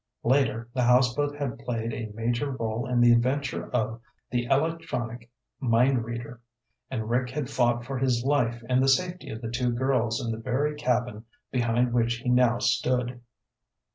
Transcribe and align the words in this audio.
Later, 0.23 0.67
the 0.73 0.81
houseboat 0.81 1.35
had 1.35 1.59
played 1.59 1.93
a 1.93 2.11
major 2.15 2.49
role 2.59 2.87
in 2.87 3.01
the 3.01 3.11
adventure 3.11 3.69
of 3.69 4.01
The 4.31 4.45
Electronic 4.45 5.29
Mind 5.59 6.03
Reader, 6.05 6.41
and 6.89 7.07
Rick 7.07 7.29
had 7.29 7.51
fought 7.51 7.85
for 7.85 7.99
his 7.99 8.23
life 8.25 8.63
and 8.67 8.81
the 8.81 8.87
safety 8.87 9.29
of 9.29 9.43
the 9.43 9.51
two 9.51 9.69
girls 9.71 10.19
in 10.19 10.31
the 10.31 10.39
very 10.39 10.73
cabin 10.73 11.25
behind 11.51 11.93
which 11.93 12.15
he 12.15 12.29
now 12.29 12.57
stood. 12.57 13.21